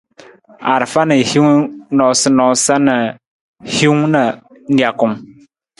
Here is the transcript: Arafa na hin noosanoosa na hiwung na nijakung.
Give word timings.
Arafa 0.71 1.01
na 1.05 1.15
hin 1.31 1.45
noosanoosa 1.97 2.75
na 2.87 2.95
hiwung 3.75 4.03
na 4.13 4.21
nijakung. 4.73 5.15